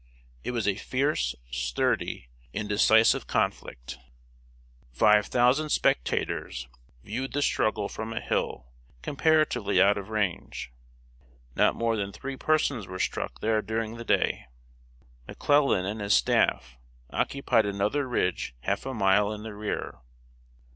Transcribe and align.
It 0.43 0.49
was 0.49 0.67
a 0.67 0.73
fierce, 0.73 1.35
sturdy, 1.51 2.31
indecisive 2.53 3.27
conflict. 3.27 3.99
Five 4.91 5.27
thousand 5.27 5.69
spectators 5.69 6.67
viewed 7.03 7.33
the 7.33 7.43
struggle 7.43 7.87
from 7.87 8.11
a 8.11 8.19
hill 8.19 8.71
comparatively 9.03 9.79
out 9.79 9.99
of 9.99 10.09
range. 10.09 10.71
Not 11.53 11.75
more 11.75 11.95
than 11.95 12.11
three 12.11 12.35
persons 12.35 12.87
were 12.87 12.97
struck 12.97 13.41
there 13.41 13.61
during 13.61 13.97
the 13.97 14.03
day. 14.03 14.47
McClellan 15.27 15.85
and 15.85 16.01
his 16.01 16.15
staff 16.15 16.79
occupied 17.11 17.67
another 17.67 18.09
ridge 18.09 18.55
half 18.61 18.87
a 18.87 18.95
mile 18.95 19.31
in 19.31 19.43
the 19.43 19.53
rear. 19.53 19.99